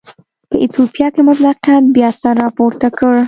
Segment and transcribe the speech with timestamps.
[0.49, 3.15] په ایتوپیا کې مطلقیت بیا سر راپورته کړ.